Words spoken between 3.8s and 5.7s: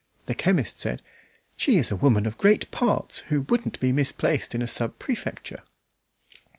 misplaced in a sub prefecture."